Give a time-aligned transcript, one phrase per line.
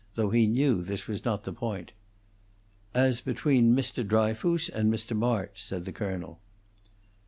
[0.15, 1.91] though he knew this was not the point.
[2.91, 4.03] "As between Mr.
[4.03, 5.15] Dryfoos and Mr.
[5.15, 6.39] March," said the colonel.